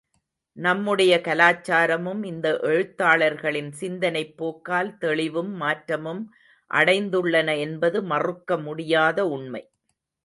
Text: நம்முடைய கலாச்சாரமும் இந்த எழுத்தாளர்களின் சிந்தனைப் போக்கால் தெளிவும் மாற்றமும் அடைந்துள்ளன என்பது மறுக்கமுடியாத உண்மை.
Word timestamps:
நம்முடைய 0.57 1.13
கலாச்சாரமும் 1.23 2.23
இந்த 2.23 2.47
எழுத்தாளர்களின் 2.61 3.71
சிந்தனைப் 3.71 4.33
போக்கால் 4.37 4.97
தெளிவும் 4.97 5.53
மாற்றமும் 5.55 6.23
அடைந்துள்ளன 6.71 7.49
என்பது 7.59 8.01
மறுக்கமுடியாத 8.07 9.19
உண்மை. 9.29 9.63